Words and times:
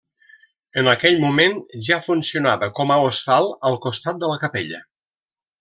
En 0.81 0.87
aquell 0.93 1.19
moment 1.23 1.53
ja 1.89 1.99
funcionava 2.07 2.71
com 2.81 2.95
a 2.97 2.99
hostal, 3.05 3.53
al 3.71 3.81
costat 3.87 4.21
de 4.25 4.33
la 4.35 4.43
capella. 4.47 4.85